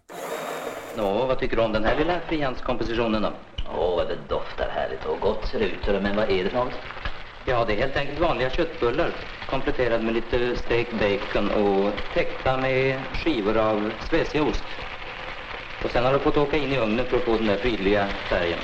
[0.98, 3.34] Nå, vad tycker du om den här lilla frihandskompositionen då?
[3.78, 6.02] Åh, det doftar härligt och gott ser det ut.
[6.04, 6.74] Men vad är det för något?
[7.46, 9.12] Ja, det är helt enkelt vanliga köttbullar
[9.50, 14.64] kompletterade med lite stekt bacon och täckta med skivor av speciaost.
[15.84, 18.08] Och sen har du fått åka in i ugnen för att få den där prydliga
[18.08, 18.60] färgen.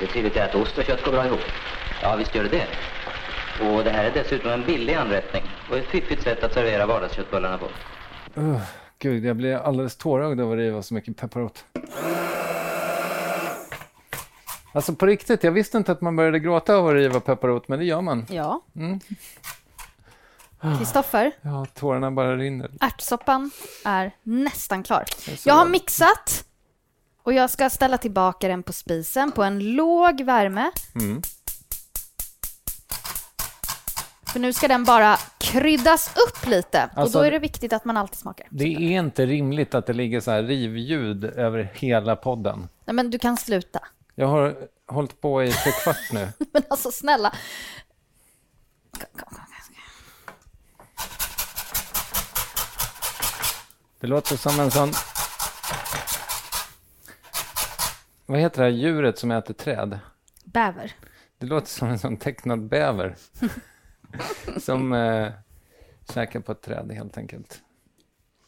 [0.00, 1.40] Det är tydligt att ost och kött går bra ihop.
[2.02, 2.66] Ja, visst gör det det.
[3.66, 7.58] Och det här är dessutom en billig anrättning och ett fiffigt sätt att servera vardagsköttbullarna
[7.58, 7.66] på.
[8.40, 8.60] Uh,
[8.98, 11.64] gud, jag blir alldeles tårögd av att riva så mycket pepparrot.
[14.72, 17.78] Alltså på riktigt, jag visste inte att man började gråta av att riva pepparrot, men
[17.78, 18.26] det gör man.
[18.30, 18.62] Ja.
[18.76, 19.00] Mm.
[20.78, 22.70] Kristoffer, Ja, tårarna bara rinner.
[22.80, 23.50] ärtsoppan
[23.84, 25.04] är nästan klar.
[25.44, 26.44] Jag har mixat
[27.22, 30.70] och jag ska ställa tillbaka den på spisen på en låg värme.
[30.94, 31.22] Mm.
[34.32, 37.84] För nu ska den bara kryddas upp lite Alltså- och då är det viktigt att
[37.84, 38.46] man alltid smakar.
[38.50, 42.68] Det är inte rimligt att det ligger så här rivljud över hela podden.
[42.84, 43.80] Nej, men du kan sluta.
[44.14, 44.56] Jag har
[44.88, 46.28] hållit på i tre kvart nu.
[46.52, 47.30] Men alltså snälla.
[48.92, 49.44] Kom, kom, kom.
[54.00, 54.92] Det låter som en sån...
[58.26, 59.98] Vad heter det här djuret som äter träd?
[60.44, 60.92] Bäver.
[61.38, 63.16] Det låter som en sån tecknad bäver.
[64.60, 65.28] som eh,
[66.14, 67.60] käkar på ett träd helt enkelt.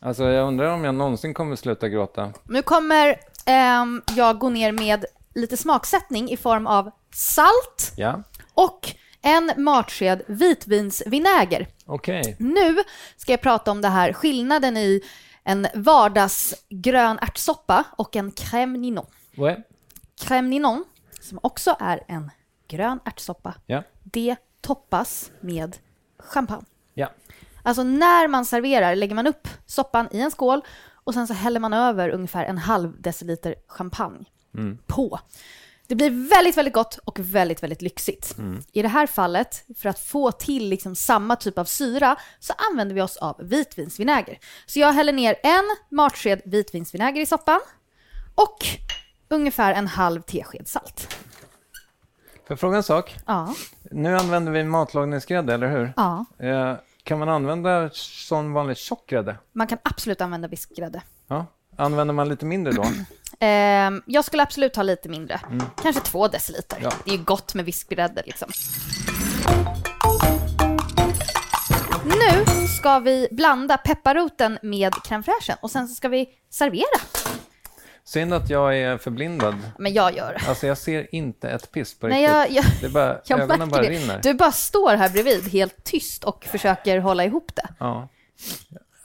[0.00, 2.32] Alltså jag undrar om jag någonsin kommer sluta gråta.
[2.44, 8.22] Nu kommer ehm, jag gå ner med lite smaksättning i form av salt Ja,
[8.54, 11.68] och en matsked vitvinsvinäger.
[11.86, 12.36] okej.
[12.38, 12.76] Nu
[13.16, 15.02] ska jag prata om det här skillnaden i
[15.48, 19.06] en vardagsgrön ärtsoppa och en crème ninon.
[19.36, 19.56] Okay.
[20.20, 20.84] Crème ninon,
[21.20, 22.30] som också är en
[22.68, 25.76] grön ärtsoppa, Ja, det toppas med
[26.18, 26.66] champagne.
[26.94, 27.10] ja.
[27.62, 30.60] Alltså när man serverar lägger man upp soppan i en skål
[30.94, 34.24] och sen så häller man över ungefär en halv deciliter champagne
[34.86, 35.18] på.
[35.88, 38.36] Det blir väldigt, väldigt gott och väldigt, väldigt lyxigt.
[38.72, 42.94] I det här fallet, för att få till liksom samma typ av syra, så använder
[42.94, 44.38] vi oss av vitvinsvinäger.
[44.66, 47.60] Så jag häller ner en matsked vitvinsvinäger i soppan
[48.34, 48.66] och
[49.28, 51.00] ungefär en halv tesked salt.
[52.34, 53.16] Får jag fråga en sak?
[53.26, 53.54] Ja,
[53.90, 55.92] Nu använder vi matlagningsgrädde, eller hur?
[55.96, 56.24] ja.
[56.38, 59.36] Eh, kan man använda sån vanlig tjock grädde?
[59.52, 61.02] Man kan absolut använda vispgrädde.
[61.28, 61.46] Ja.
[61.76, 62.84] Använder man lite mindre då?
[63.40, 65.40] Ehm, jag skulle absolut ha lite mindre.
[65.82, 66.78] Kanske två deciliter.
[66.82, 66.92] Ja.
[67.04, 68.50] Det är ju gott med vispgrädde liksom.
[72.04, 72.44] Nu
[72.78, 77.00] ska vi blanda pepparroten med crème fraîchen och sen så ska vi servera.
[78.04, 79.54] Synd att jag är förblindad.
[79.78, 80.48] Men jag gör det.
[80.48, 82.36] Alltså jag ser inte ett piss på Nej, riktigt.
[82.36, 83.90] jag, jag, Det är bara, jag ögonen bara det.
[83.90, 84.20] rinner.
[84.22, 87.68] Du bara står här bredvid helt tyst och försöker hålla ihop det.
[87.78, 88.08] Ja.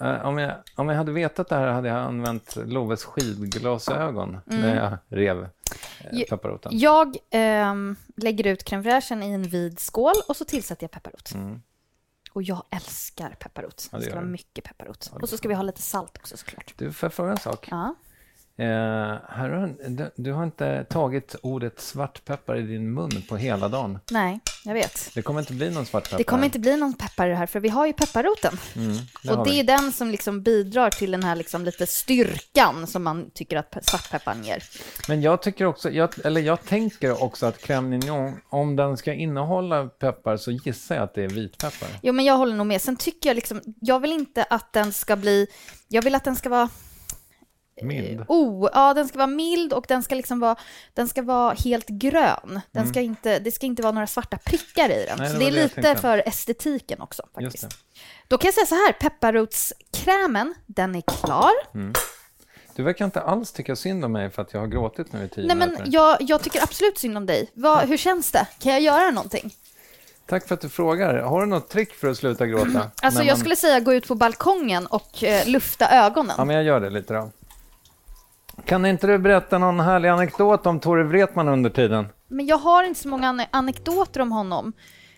[0.04, 4.76] Eh, Om jag, om jag hade vetat det här hade jag använt Loves skidglasögon när
[4.76, 6.72] jag rev eh, pepparroten.
[6.80, 11.32] Jag ehm, lägger ut crème fraîchen i en vid skål och så tillsätter jag pepparrot.
[12.34, 13.90] Och jag älskar pepparrot.
[13.92, 15.12] Ja, det ska vara mycket pepparrot.
[15.22, 16.74] Och så ska vi ha lite salt också såklart.
[16.78, 17.68] Du, får jag fråga en sak?
[17.72, 17.96] Ja.
[18.58, 18.66] Eh,
[19.30, 24.00] här har, du, du har inte tagit ordet svartpeppar i din mun på hela dagen.
[24.12, 25.10] Nej, jag vet.
[25.16, 26.18] Det kommer inte bli någon svartpeppar.
[26.18, 28.58] Det kommer inte bli någon peppar det här, för vi har ju pepparroten.
[29.24, 29.60] det har och det vi.
[29.60, 33.72] är den som liksom bidrar till den här liksom lite styrkan som man tycker att
[33.72, 34.64] pe- svartpepparn ger.
[35.08, 39.14] Men jag tycker också, jag, eller jag tänker också att crème mignon, om den ska
[39.14, 41.90] innehålla peppar så gissar jag att det är vitpeppar.
[42.02, 42.82] Jo, men jag håller nog med.
[42.82, 45.48] Sen tycker jag liksom, jag vill inte att den ska bli,
[45.88, 46.70] jag vill att den ska vara
[47.82, 48.26] Mild.
[48.28, 50.56] Oh, ja, den ska vara mild och den ska liksom vara,
[50.94, 52.62] den ska vara helt grön.
[52.72, 55.20] Den ska inte, det ska inte vara några svarta prickar i den.
[55.20, 55.20] Mm.
[55.20, 57.70] Nej, så det det var är det lite för estetiken också faktiskt.
[57.70, 57.76] det.
[58.28, 61.52] Då kan jag säga så här, pepparrotskrämen, den är klar.
[62.76, 65.30] Du verkar inte alls tycka synd om mig för att jag har gråtit nu i
[65.30, 65.90] tio Nej, men minuter.
[65.94, 67.50] jag, jag tycker absolut synd om dig.
[67.54, 68.48] Vad, hur känns det?
[68.60, 69.54] Kan jag göra någonting?
[70.26, 71.18] Tack för att du frågar.
[71.22, 72.92] Har du något trick för att sluta gråta?
[73.02, 76.36] Alltså När jag man- skulle säga gå ut på balkongen och eh, lufta ögonen.
[76.38, 77.32] Ja, men jag gör det lite då.
[78.66, 82.08] Kan inte du berätta någon härlig anekdot om Tore Wretman under tiden?
[82.28, 84.74] Men jag har inte så många anekdoter om honom.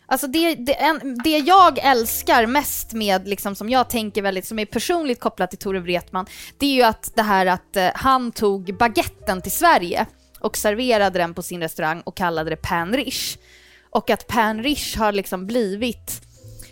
[0.07, 4.59] Alltså det, det, en, det jag älskar mest med, liksom, som jag tänker väldigt, som
[4.59, 6.25] är personligt kopplat till Tore Wretman,
[6.57, 10.05] det är ju att det här att eh, han tog baguetten till Sverige
[10.39, 13.39] och serverade den på sin restaurang och kallade det pan riche.
[13.89, 16.21] Och att pan riche har liksom blivit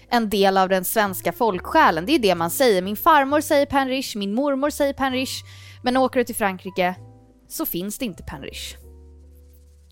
[0.10, 2.06] en del av den svenska folksjälen.
[2.06, 2.82] Det är det man säger.
[2.82, 5.46] Min farmor säger pan riche, min mormor säger pan riche.
[5.84, 6.96] Men åker du till Frankrike
[7.48, 8.78] så finns det inte pain riche.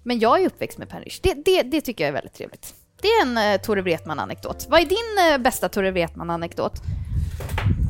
[0.04, 1.20] Men jag är uppväxt med pain riche.
[1.24, 2.76] Det, det, det tycker jag är väldigt trevligt.
[3.02, 4.68] Det är en uh, Tore Wretman-anekdot.
[4.70, 6.82] Vad är din uh, bästa Tore Wretman-anekdot?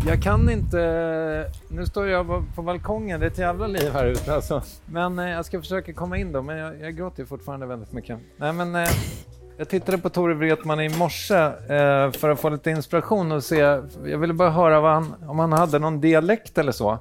[0.07, 1.51] Jag kan inte...
[1.69, 4.63] Nu står jag på- balkongen, det är ett jävla liv här ute alltså.
[4.85, 8.19] Men eh, jag ska försöka komma in då, men jag, jag gråter fortfarande väldigt mycket.
[8.37, 8.75] Nej men...
[8.75, 8.89] Eh,
[9.61, 13.55] jag tittade på Tore Wretman i morse eh, för att få lite inspiration och se...
[14.05, 16.99] Jag ville bara höra han, om han hade någon dialekt eller så.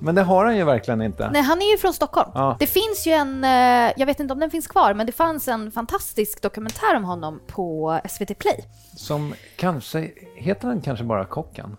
[0.00, 1.30] Men det har han ju verkligen inte.
[1.30, 2.30] Nej, han är ju från Stockholm.
[2.34, 2.56] Ja.
[2.60, 5.48] Det finns ju en, eh, jag vet inte om den finns kvar, men det fanns
[5.48, 8.64] en fantastisk dokumentär om honom på SVT Play.
[8.96, 10.10] Som kanske...
[10.36, 11.76] Heter han kanske bara Kocken?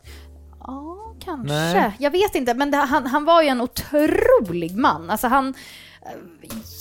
[0.60, 1.54] Ja, kanske.
[1.54, 1.92] Nej.
[2.00, 5.10] Jag vet inte, men det, han, han var ju en otrolig man.
[5.10, 5.54] Alltså han...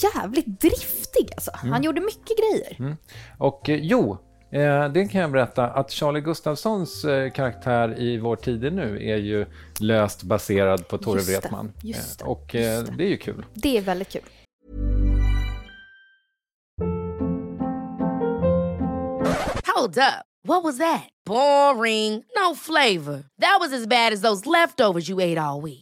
[0.02, 1.50] Jävligt driftig alltså.
[1.60, 1.72] Mm.
[1.72, 2.96] Han gjorde mycket grejer.
[3.38, 4.18] Och eh, jo,
[4.52, 9.10] eh, det kan jag berätta att Charlie Gustafssons eh, karaktär i Vår tid är nu
[9.10, 9.46] är ju
[9.80, 11.72] löst baserad på Tore Wretman.
[12.24, 12.96] Och just det.
[12.96, 13.46] det är ju kul.
[13.54, 14.22] Det är väldigt kul.
[19.76, 20.26] Hold up.
[20.44, 21.08] What was that?
[21.24, 22.24] Boring.
[22.36, 23.24] No flavor.
[23.40, 25.81] That was as bad as those leftovers you ate all week.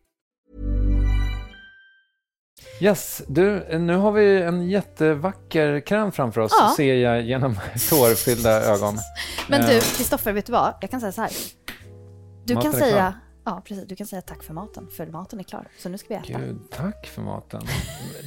[2.79, 6.73] Yes, du, nu har vi en jättevacker kräm framför oss, Ja.
[6.77, 7.55] ser jag genom
[7.89, 8.97] tårfyllda ögon.
[9.49, 10.73] Men Eh, du, Kristoffer, vet du vad?
[10.81, 11.31] Jag kan säga så här.
[12.45, 13.13] Du Maten kan säga...
[13.43, 13.87] Ja, precis.
[13.87, 15.67] Du kan säga tack för maten, för maten är klar.
[15.77, 16.39] Så nu ska vi äta.
[16.39, 17.61] Gud, tack för maten.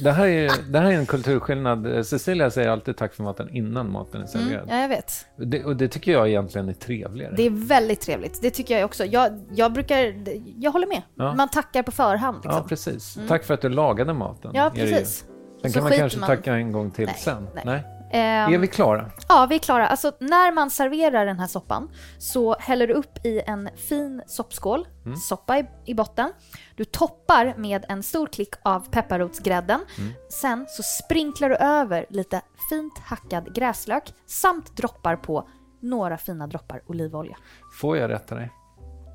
[0.03, 2.05] Det här, är, det här är en kulturskillnad.
[2.07, 4.63] Cecilia säger alltid tack för maten innan maten är serverad.
[4.63, 5.11] Mm, ja, jag vet.
[5.37, 7.33] det, och det tycker jag egentligen är trevligare.
[7.37, 8.41] Det är väldigt trevligt.
[8.41, 9.05] Det tycker jag också.
[9.05, 10.15] Jag, jag brukar...
[10.61, 11.01] Jag håller med.
[11.15, 11.33] Ja.
[11.35, 12.37] Man tackar på förhand.
[12.37, 12.61] Liksom.
[12.61, 13.17] Ja, precis.
[13.27, 14.51] Tack för att du lagade maten.
[14.53, 15.25] Ja, precis.
[15.61, 17.47] Sen kan man kanske man- tacka en gång till Nej, sen.
[17.65, 17.77] nej.
[17.77, 19.11] Ehm, Är vi klara?
[19.29, 19.87] Ja, vi är klara.
[19.87, 24.87] Alltså, när man serverar den här soppan så häller du upp i en fin soppskål,
[25.05, 25.17] Mm.
[25.17, 26.31] soppa i, i botten.
[26.75, 29.79] Du toppar med en stor klick av pepparrotsgrädden.
[29.97, 30.13] Mm.
[30.29, 35.49] Sen så sprinklar du över lite fint hackad gräslök samt droppar på
[35.79, 37.37] några fina droppar olivolja.
[37.81, 38.51] Får jag rätta dig?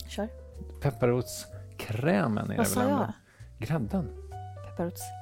[0.08, 0.28] Kör.
[0.82, 3.02] Pepparrotskrämen är Vad det sa väl ändå?
[3.58, 3.68] jag?
[3.68, 4.10] Grädden?
[4.68, 5.19] Pepparrotskrämen.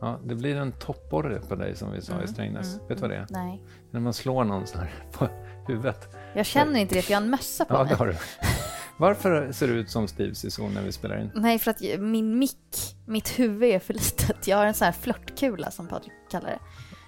[0.00, 2.74] Ja, det blir en topporre på dig som vi sa i Strängnäs.
[2.88, 3.18] Vet du vad det är?
[3.18, 5.28] Mm, Nej, När man slår någon så här på
[5.68, 6.08] huvudet.
[6.34, 7.88] jag känner inte det för jag har en mössa på Ja, mig.
[7.88, 8.16] det har du.
[8.98, 11.30] Varför ser du ut som Steve Zissou när vi spelar in?
[11.34, 14.46] Nej, för att min mick, mitt huvud är för litet.
[14.46, 16.58] Jag har en sån här flörtkula som Patrik kallar det.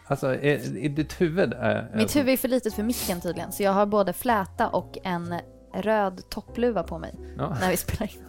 [0.06, 1.52] Alltså, är, är ditt huvud...
[1.52, 4.98] Är, Mitt huvud är för litet för micken tydligen, så jag har både fläta och
[5.04, 5.34] en
[5.74, 7.56] röd toppluva på mig Ja.
[7.60, 8.22] när vi spelar in.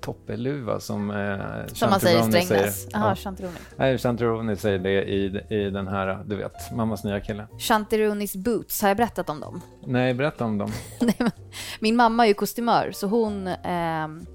[0.00, 2.86] Toppeluva som eh, Som man säger i Strängnäs.
[2.92, 3.16] Jaha, Ja.
[3.16, 3.56] Chanteroni.
[3.76, 7.46] Nej, Chanteroni säger det i, i den här, du vet, mammas nya kille.
[7.58, 9.60] Chanteronis boots, har jag berättat om dem?
[9.86, 10.70] Nej, berätta om dem.
[11.80, 14.26] Min mamma är ju kostymör, så hon ehm,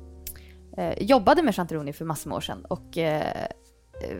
[0.77, 2.65] eh, jobbade med Chanteroni för massor med år sedan.
[2.65, 3.21] Och eh,
[4.01, 4.17] eh,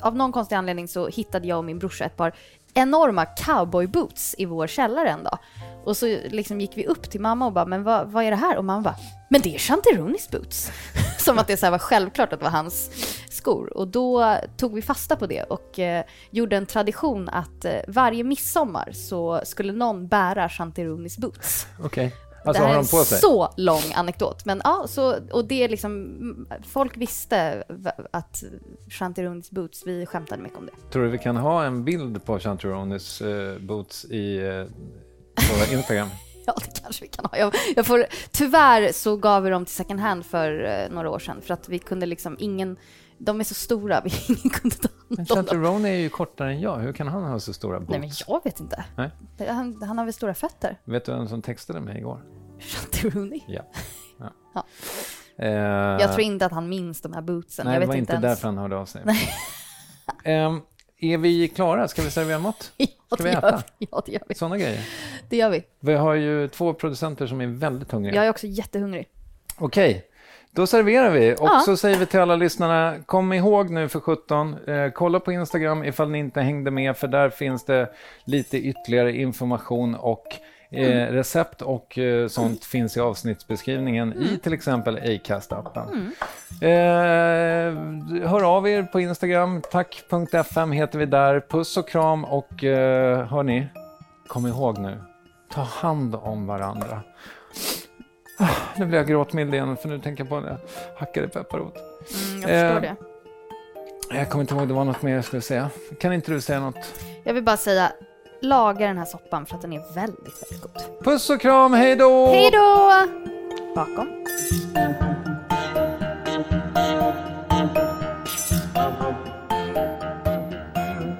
[0.00, 2.34] av någon konstig anledning så hittade jag och min brorsa ett par
[2.74, 5.38] enorma cowboyboots i vår källare en dag.
[5.84, 8.36] Och så liksom gick vi upp till mamma och bara, men vad, vad är det
[8.36, 8.56] här?
[8.56, 8.96] Och mamma bara,
[9.28, 10.70] men det är Chanteronis boots.
[11.18, 12.90] Som att det så här var självklart att det var hans
[13.30, 13.76] skor.
[13.76, 18.24] Och då tog vi fasta på det och eh, gjorde en tradition att eh, varje
[18.24, 21.66] midsommar så skulle någon bära Chanteronis boots.
[21.84, 22.10] Okay.
[22.44, 24.44] Alltså det här är en så lång anekdot.
[24.44, 27.64] Men ja, så, och det är liksom, folk visste
[28.10, 28.42] att
[28.90, 30.90] Chanteronis boots, vi skämtade mycket om det.
[30.92, 34.64] Tror du vi kan ha en bild på Chanteronis eh, boots i, eh,
[35.34, 36.08] på Instagram?
[36.46, 37.38] Ja, det kanske vi kan ha.
[37.38, 41.18] Jag, jag får, tyvärr så gav vi dem till second hand för eh, några år
[41.18, 42.76] sedan för att vi kunde liksom ingen,
[43.18, 45.46] de är så stora, vi, ingen kunde ta Men hand om dem.
[45.46, 46.78] Chanteroni är ju kortare än jag.
[46.78, 47.90] Hur kan han ha så stora boots?
[47.90, 48.84] Nej, men jag vet inte.
[48.96, 49.10] Nej.
[49.48, 50.78] Han, han har väl stora fötter?
[50.84, 52.20] Vet du vem som textade mig igår?
[52.60, 53.44] Chanteroni?
[53.46, 53.62] Ja.
[54.18, 54.32] ja.
[54.54, 54.64] Ja.
[55.44, 55.50] Eh,
[56.00, 57.66] Jag tror inte att han minns de här bootsen.
[57.66, 58.22] Nej, jag det vet var inte ens.
[58.22, 59.02] därför han hörde av sig.
[60.24, 60.60] Ehm,
[60.98, 61.88] är vi klara?
[61.88, 62.72] Ska vi servera mat?
[63.10, 63.62] Ja, Ska vi det äta?
[63.78, 63.88] vi.
[63.90, 64.34] Ja, det gör vi.
[64.34, 64.80] Sådana grejer.
[65.28, 65.62] Det gör vi.
[65.80, 68.14] Vi har ju två producenter som är väldigt hungriga.
[68.16, 69.08] Jag är också jättehungrig.
[69.58, 70.04] Okej,
[70.50, 71.34] då serverar vi.
[71.34, 71.62] Och Ja.
[71.64, 75.84] så säger vi till alla lyssnarna, kom ihåg nu för 17, eh, kolla på Instagram
[75.84, 77.90] ifall ni inte hängde med, för där finns det
[78.24, 80.26] lite ytterligare information och
[80.72, 81.14] eh, Mm.
[81.14, 84.24] recept och eh, sånt finns i avsnittsbeskrivningen Mm.
[84.24, 86.10] i till exempel Acast-appen.
[86.62, 91.40] Eh, hör av er på Instagram, tack.fm heter vi där.
[91.40, 93.66] Puss och kram och eh, hörni,
[94.26, 94.98] kom ihåg nu,
[95.52, 97.02] ta hand om varandra.
[98.38, 100.56] Ah, Nu blir jag gråtmild igen för nu tänker jag på det.
[100.98, 101.76] Hackade pepparrot.
[101.76, 102.96] Mm, jag förstår Eh, det.
[104.18, 105.70] Jag kommer inte ihåg, det var något mer jag skulle säga.
[106.00, 106.94] Kan inte du säga något?
[107.24, 107.92] Jag vill bara säga,
[108.42, 111.04] laga den här soppan för att den är väldigt, väldigt god.
[111.04, 112.26] Puss och kram, hej då!
[112.26, 112.92] Hej då!
[113.74, 114.08] Bakom.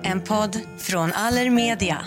[0.03, 1.99] En podd från Allermedia.